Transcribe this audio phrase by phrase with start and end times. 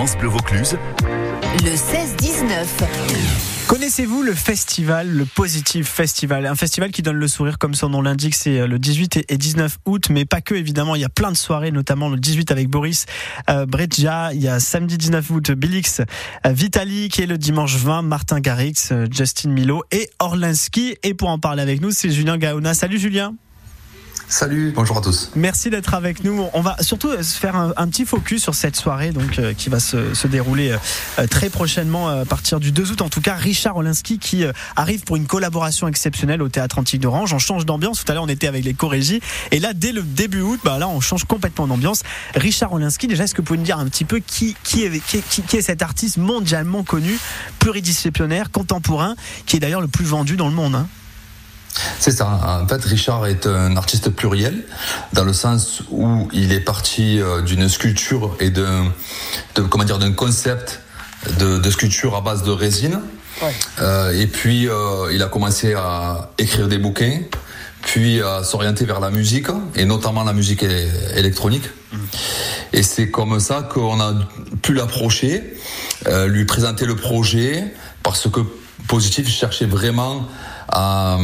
[0.00, 0.78] France Bleu Vaucluse.
[1.62, 3.66] Le 16-19.
[3.68, 6.46] Connaissez-vous le festival, le Positive Festival?
[6.46, 9.36] Un festival qui donne le sourire comme son nom l'indique, c'est euh, le 18 et
[9.36, 12.50] 19 août, mais pas que évidemment, il y a plein de soirées, notamment le 18
[12.50, 13.04] avec Boris
[13.50, 18.00] euh, Bredja, il y a samedi 19 août Bilix euh, Vitalik et le dimanche 20
[18.00, 20.96] Martin Garrix, euh, Justin Milo et Orlinski.
[21.02, 22.72] Et pour en parler avec nous, c'est Julien Gaona.
[22.72, 23.34] Salut Julien
[24.30, 25.32] Salut, bonjour à tous.
[25.34, 26.46] Merci d'être avec nous.
[26.52, 30.26] On va surtout faire un, petit focus sur cette soirée donc euh, qui va se,
[30.28, 30.70] dérouler
[31.18, 33.02] euh, très prochainement euh, à partir du 2 août.
[33.02, 34.44] En tout cas, Richard Olinski qui
[34.76, 37.32] arrive pour une collaboration exceptionnelle au Théâtre Antique d'Orange.
[37.32, 38.04] On change d'ambiance.
[38.04, 40.78] Tout à l'heure, on était avec les chorégies et là, dès le début août, bah
[40.78, 42.04] là, on change complètement d'ambiance.
[42.36, 45.82] Richard Olinski, déjà, est-ce que vous pouvez nous dire un petit peu qui est cet
[45.82, 47.18] artiste mondialement connu,
[47.58, 49.16] pluridisciplinaire, contemporain,
[49.46, 50.86] qui est d'ailleurs le plus vendu dans le monde hein?
[51.98, 52.60] C'est ça.
[52.62, 54.64] En fait, Richard est un artiste pluriel,
[55.12, 58.92] dans le sens où il est parti euh, d'une sculpture et d'un,
[59.54, 60.80] de, comment dire, d'un concept
[61.38, 63.00] de, de sculpture à base de résine.
[63.80, 67.20] Euh, et puis, euh, il a commencé à écrire des bouquins,
[67.82, 70.64] puis à s'orienter vers la musique, et notamment la musique
[71.14, 71.64] électronique.
[72.72, 74.14] Et c'est comme ça qu'on a
[74.62, 75.56] pu l'approcher,
[76.06, 77.64] euh, lui présenter le projet,
[78.02, 78.40] parce que
[78.88, 80.26] Positif cherchait vraiment
[80.70, 81.18] à,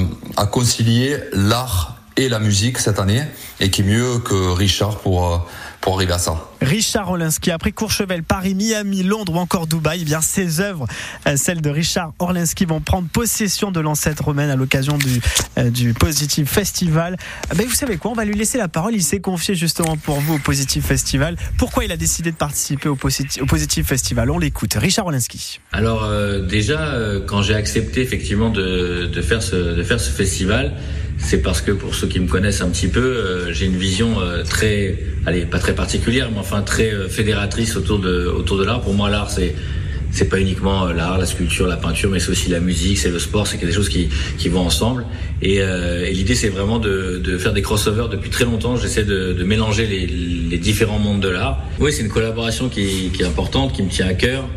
[0.51, 3.23] concilier l'art et la musique cette année,
[3.61, 5.39] et qui mieux que Richard pour, euh,
[5.87, 6.35] pour arriver à ça.
[6.61, 10.89] Richard Orlinski, après Courchevel, Paris, Miami, Londres ou encore Dubaï, eh bien ces œuvres,
[11.29, 15.21] euh, celles de Richard Orlinski, vont prendre possession de l'ancêtre romaine à l'occasion du,
[15.59, 17.17] euh, du Positive Festival.
[17.53, 18.97] Euh, Ben, vous savez quoi, on va lui laisser la parole.
[18.97, 21.37] Il s'est confié justement pour vous au Positive Festival.
[21.57, 24.29] Pourquoi il a décidé de participer au, Posit- au Positive Festival?
[24.33, 24.75] On l'écoute.
[24.75, 25.61] Richard Orlinski.
[25.71, 30.11] Alors euh, déjà, euh, quand j'ai accepté effectivement de, de faire ce de faire ce
[30.11, 30.73] festival,
[31.19, 34.21] c'est parce que pour ceux qui me connaissent un petit peu, euh, j'ai une vision
[34.21, 38.65] euh, très, allez, pas très particulière, mais enfin très euh, fédératrice autour de autour de
[38.65, 38.81] l'art.
[38.81, 39.55] Pour moi, l'art c'est
[40.13, 43.11] c'est pas uniquement euh, l'art, la sculpture, la peinture, mais c'est aussi la musique, c'est
[43.11, 44.09] le sport, c'est des choses qui,
[44.39, 45.05] qui vont ensemble.
[45.43, 48.09] Et, euh, et l'idée, c'est vraiment de, de faire des crossovers.
[48.09, 51.59] Depuis très longtemps, j'essaie de, de mélanger les, les différents mondes de l'art.
[51.81, 54.49] Oui, c'est une collaboration qui, qui est importante, qui me tient à cœur.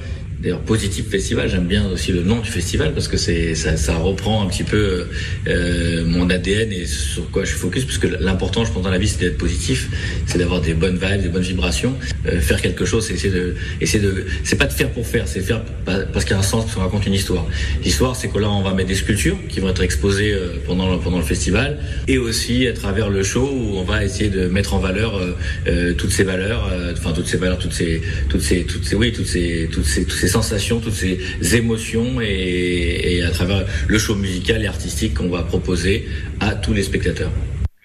[0.41, 3.97] D'ailleurs, Positif Festival, j'aime bien aussi le nom du festival parce que c'est ça, ça
[3.97, 5.07] reprend un petit peu
[5.47, 7.83] euh, mon ADN et sur quoi je suis focus.
[7.83, 9.89] Parce que l'important, je pense dans la vie, c'est d'être positif,
[10.27, 11.94] c'est d'avoir des bonnes vibes, des bonnes vibrations.
[12.25, 15.27] Euh, faire quelque chose, c'est essayer de, essayer de, c'est pas de faire pour faire,
[15.27, 17.45] c'est faire pa- parce qu'il y a un sens, parce qu'on raconte une histoire.
[17.83, 20.89] L'histoire, c'est que là, on va mettre des sculptures qui vont être exposées euh, pendant
[20.89, 24.47] le, pendant le festival et aussi à travers le show où on va essayer de
[24.47, 25.35] mettre en valeur euh,
[25.67, 28.95] euh, toutes ces valeurs, euh, enfin toutes ces valeurs, toutes ces, toutes ces, toutes ces,
[28.95, 31.19] oui, toutes ces, toutes ces sensations, toutes ces
[31.56, 36.07] émotions et, à travers le show musical et artistique qu'on va proposer
[36.40, 37.31] à tous les spectateurs.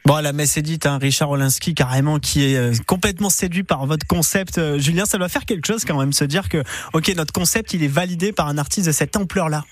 [0.07, 3.87] Bon, la messe est dite, hein, Richard Olinski, carrément, qui est euh, complètement séduit par
[3.87, 4.59] votre concept.
[4.59, 6.63] Euh, Julien, ça doit faire quelque chose quand même, se dire que,
[6.93, 9.65] ok, notre concept, il est validé par un artiste de cette ampleur-là.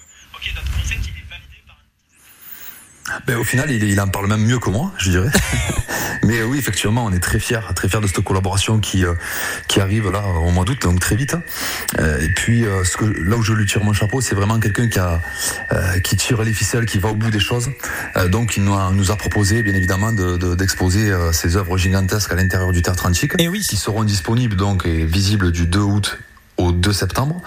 [3.27, 5.31] Ben, au final, il, il en parle même mieux que moi, je dirais.
[6.25, 9.15] Mais oui, effectivement, on est très fiers, très fiers de cette collaboration qui euh,
[9.69, 11.37] qui arrive là au mois d'août, donc très vite.
[11.99, 14.59] Euh, et puis, euh, ce que, là où je lui tire mon chapeau, c'est vraiment
[14.61, 15.21] quelqu'un qui a
[16.05, 17.71] qui tire les ficelles, qui va au bout des choses.
[18.31, 22.31] Donc, il nous a, nous a proposé, bien évidemment, de- de- d'exposer ses œuvres gigantesques
[22.32, 23.61] à l'intérieur du théâtre antique, Et oui.
[23.61, 26.19] qui seront disponibles donc et visibles du 2 août
[26.72, 27.41] au 2 septembre.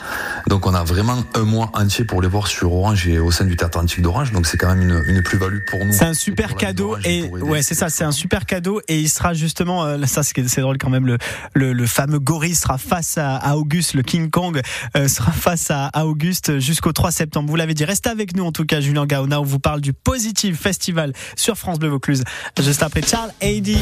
[0.48, 3.46] Donc on a vraiment un mois entier pour les voir sur Orange et au sein
[3.46, 4.32] du théâtre antique d'Orange.
[4.32, 5.94] Donc c'est quand même une, une plus-value pour nous.
[5.94, 9.34] C'est un super cadeau et ouais c'est ça c'est un super cadeau et il sera
[9.34, 11.18] justement euh, ça c'est c'est drôle quand même le,
[11.54, 14.62] le, le fameux gorille sera face à, à Auguste le King Kong
[14.96, 18.44] euh, sera face à, à Auguste jusqu'au 3 septembre vous l'avez dit restez avec nous
[18.44, 22.24] en tout cas Julien Gaona on vous parle du Positive Festival sur France Bleu Vaucluse
[22.62, 23.80] juste après Charles Aidy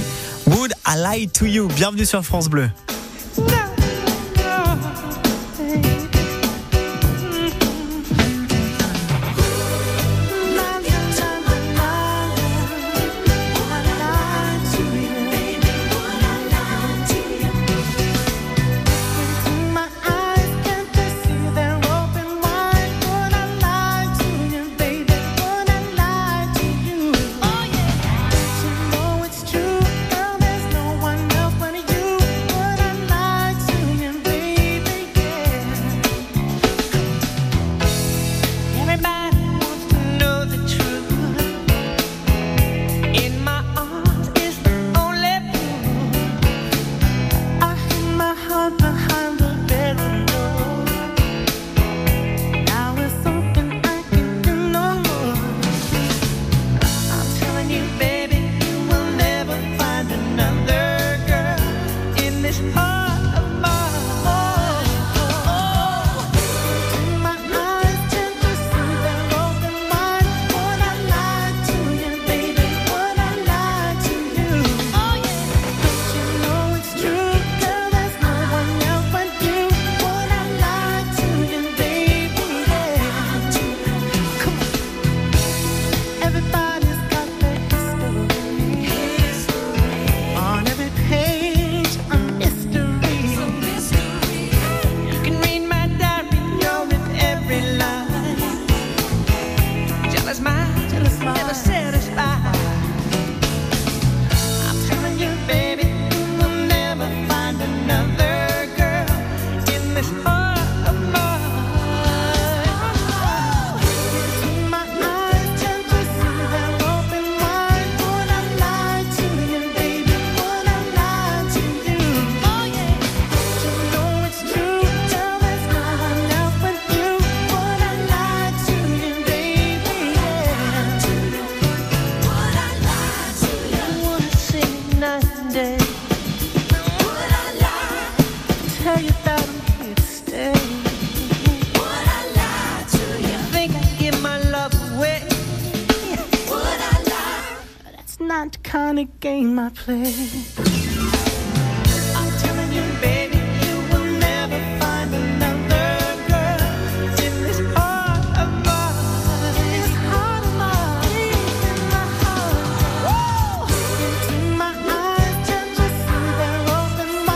[0.47, 1.67] Would I Lie to You?
[1.67, 2.69] Bienvenue sur France Bleu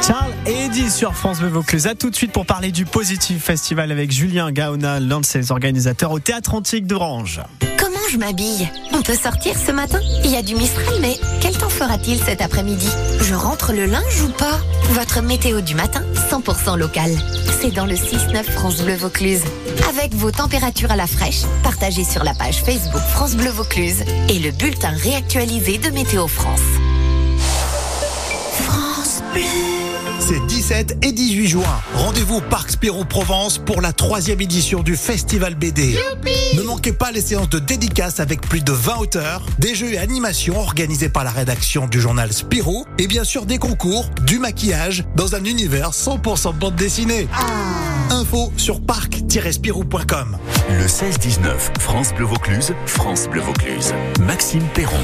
[0.04, 1.88] Charles et Eddie sur France Bleu Vaucluse.
[1.88, 5.51] À tout de suite pour parler du Positive Festival avec Julien Gaona, l'un de ses
[5.51, 7.42] organisateurs au Théâtre Antique d'Orange.
[8.12, 11.70] Je m'habille On peut sortir ce matin Il y a du Mistral, mais quel temps
[11.70, 12.90] fera-t-il cet après-midi
[13.22, 14.60] Je rentre le linge ou pas
[14.92, 17.12] Votre météo du matin, 100% local.
[17.62, 19.42] C'est dans le 6-9 France Bleu Vaucluse.
[19.90, 24.40] Avec vos températures à la fraîche, partagées sur la page Facebook France Bleu Vaucluse et
[24.40, 26.62] le bulletin réactualisé de Météo France.
[28.62, 29.97] France Bleu.
[30.28, 31.82] C'est 17 et 18 juin.
[31.94, 35.98] Rendez-vous au Parc Spirou Provence pour la troisième édition du Festival BD.
[36.58, 39.98] Ne manquez pas les séances de dédicaces avec plus de 20 auteurs, des jeux et
[39.98, 45.06] animations organisés par la rédaction du journal Spirou et bien sûr des concours, du maquillage
[45.16, 47.30] dans un univers 100% bande dessinée.
[48.10, 50.38] Info sur parc-spirou.com.
[50.70, 53.94] Le 16-19, France Bleu Vaucluse, France Bleu Vaucluse.
[54.20, 54.98] Maxime Perron.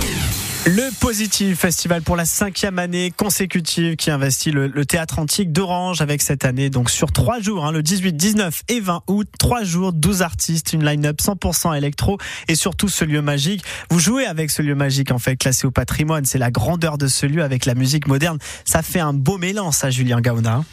[0.65, 6.21] Le Positive Festival pour la cinquième année consécutive qui investit le, théâtre antique d'Orange avec
[6.21, 9.91] cette année donc sur trois jours, hein, le 18, 19 et 20 août, trois jours,
[9.91, 12.17] 12 artistes, une line-up 100% électro
[12.47, 13.65] et surtout ce lieu magique.
[13.89, 17.07] Vous jouez avec ce lieu magique en fait classé au patrimoine, c'est la grandeur de
[17.07, 18.37] ce lieu avec la musique moderne.
[18.63, 20.63] Ça fait un beau mélange ça Julien hein.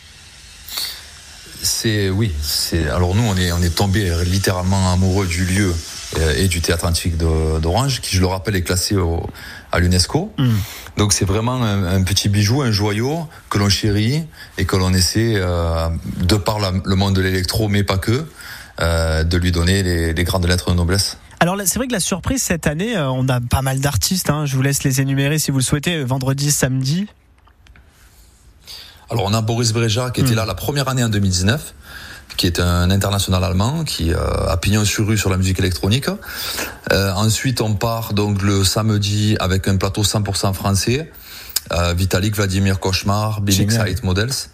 [1.64, 5.74] C'est oui, c'est alors nous on est on est tombé littéralement amoureux du lieu
[6.36, 9.28] et du théâtre antique d'Orange qui je le rappelle est classé au,
[9.72, 10.32] à l'UNESCO.
[10.96, 14.24] Donc c'est vraiment un, un petit bijou, un joyau que l'on chérit
[14.58, 18.26] et que l'on essaie euh, de par la- le monde de l'électro mais pas que
[18.80, 21.16] euh, de lui donner les, les grandes lettres de noblesse.
[21.38, 24.30] Alors c'est vrai que la surprise cette année, euh, on a pas mal d'artistes.
[24.30, 24.44] hein.
[24.46, 25.94] Je vous laisse les énumérer si vous le souhaitez.
[25.96, 27.06] euh, Vendredi, samedi.
[29.10, 31.74] Alors on a Boris Breja qui était là la première année en 2019,
[32.36, 34.16] qui est un international allemand qui euh,
[34.48, 36.08] a pignon sur rue sur la musique électronique.
[36.92, 41.10] Euh, ensuite on part donc le samedi avec un plateau 100% français.
[41.72, 43.60] Euh, Vitalik, Vladimir Cauchemar, Big.
[43.60, 44.48] Excite Models.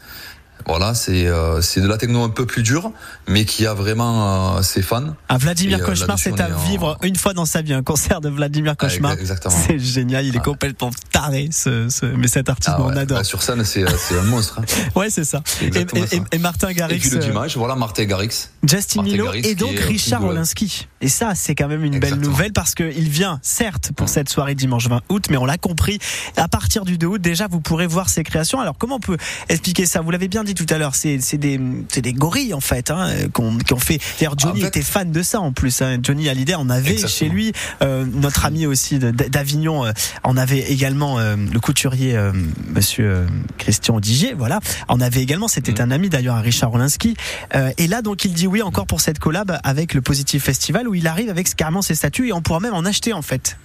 [0.69, 2.91] Voilà, c'est euh, c'est de la techno un peu plus dure,
[3.29, 5.15] mais qui a vraiment euh, ses fans.
[5.29, 7.73] À Vladimir Et, euh, Cauchemar, c'est on à en- vivre une fois dans sa vie.
[7.73, 9.13] Un concert de Vladimir Ah, Cauchemar.
[9.13, 9.55] exactement.
[9.67, 10.25] C'est génial.
[10.27, 10.43] Il est Ah.
[10.43, 13.19] complètement taré, ce, ce- mais cet artiste, Ah on ouais, adore.
[13.19, 14.59] bah, sur scène, c'est euh, c'est un monstre.
[14.61, 14.65] hein.
[14.97, 15.41] Ouais, c'est ça.
[15.63, 15.73] Et, et-
[16.07, 16.17] ça.
[16.17, 18.49] et- et Martin Et Garrix, puis le euh, dimanche, voilà Martin Garrix.
[18.65, 20.89] Justin Martin Milo Garrix et donc Richard Olinsky.
[21.03, 24.55] Et ça, c'est quand même une belle nouvelle parce qu'il vient, certes, pour cette soirée
[24.55, 25.99] dimanche 20 août, mais on l'a compris,
[26.39, 28.61] à partir du 2 août, déjà, vous pourrez voir ses créations.
[28.61, 29.19] Alors, comment on peut
[29.51, 30.01] expliquer ça?
[30.01, 32.91] Vous l'avez bien dit tout à l'heure, c'est c'est des, c'est des gorilles, en fait,
[32.91, 33.99] hein, qu'on ont fait.
[34.19, 35.83] D'ailleurs, Johnny En fait- était fan de ça, en plus.
[35.83, 35.99] hein.
[36.03, 37.09] Johnny Hallyday en avait Exactement.
[37.19, 37.53] chez lui.
[37.83, 42.33] Euh, notre ami aussi d'Avignon euh, en avait également, euh, le couturier, euh,
[42.75, 43.27] monsieur euh,
[43.59, 45.49] Christian Digier, voilà, en avait également.
[45.49, 45.87] C'était Mm.
[45.87, 47.17] un ami d'ailleurs à Richard Olinsky.
[47.55, 50.87] Euh, et là, donc, il dit oui encore pour cette collab avec le Positive Festival
[50.89, 53.57] où il arrive avec carrément ses statues et on pourra même en acheter en fait.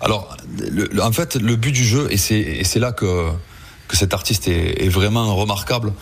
[0.00, 0.36] Alors,
[1.00, 3.30] en fait, le but du jeu, et c'est là que,
[3.92, 5.92] cet artiste est, est vraiment remarquable,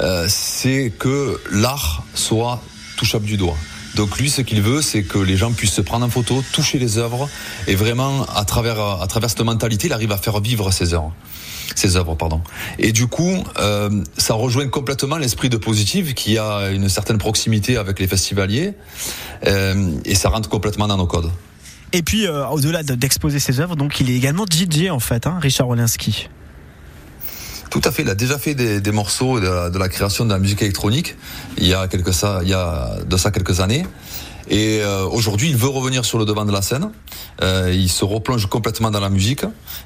[0.00, 2.62] euh, c'est que l'art soit
[2.96, 3.56] touchable du doigt.
[3.96, 6.78] Donc lui, ce qu'il veut, c'est que les gens puissent se prendre en photo, toucher
[6.78, 7.28] les œuvres,
[7.66, 11.12] et vraiment, à travers, à travers cette mentalité, il arrive à faire vivre ses œuvres.
[11.96, 12.42] Œuvres, pardon.
[12.78, 17.78] Et du coup, euh, ça rejoint complètement l'esprit de Positive, qui a une certaine proximité
[17.78, 18.74] avec les festivaliers,
[19.46, 21.30] euh, et ça rentre complètement dans nos codes.
[21.92, 25.26] Et puis, euh, au-delà de- d'exposer ses œuvres, donc il est également DJ en fait,
[25.26, 26.28] hein, Richard Olinsky.
[27.70, 28.02] Tout à fait.
[28.02, 31.16] Il a déjà fait des, morceaux de la, de la création de la musique électronique
[31.56, 33.86] il y a quelques ça, il y a de ça quelques années.
[34.48, 36.90] Et euh, aujourd'hui, il veut revenir sur le devant de la scène.
[37.42, 39.44] Euh, il se replonge complètement dans la musique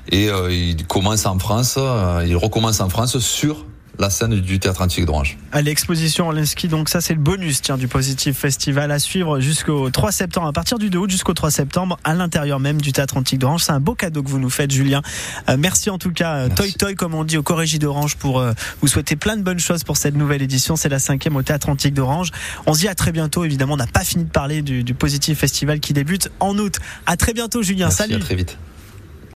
[0.09, 1.75] et euh, il commence en France.
[1.77, 3.67] euh, il recommence en France sur
[3.99, 5.39] la scène du théâtre antique d'Orange.
[5.53, 9.91] À l'exposition Olinsky, donc ça c'est le bonus tiens, du Positive Festival à suivre jusqu'au
[9.91, 13.17] 3 septembre, à partir du 2 août jusqu'au 3 septembre, à l'intérieur même du Théâtre
[13.17, 13.63] Antique d'Orange.
[13.65, 15.03] C'est un beau cadeau que vous nous faites, Julien.
[15.49, 16.73] Euh, merci en tout cas, euh, Toy.
[16.73, 19.85] Toy, comme on dit au Corrégie d'Orange, pour euh, vous souhaiter plein de bonnes choses
[19.85, 20.77] pour cette nouvelle édition.
[20.77, 22.31] C'est la cinquième au Théâtre Antique d'Orange.
[22.67, 23.45] On se dit à très bientôt.
[23.45, 26.79] Évidemment, on n'a pas fini de parler du, du Positive Festival qui débute en août.
[27.07, 27.87] À très bientôt, Julien.
[27.87, 28.15] Merci, Salut.
[28.15, 28.57] à très vite.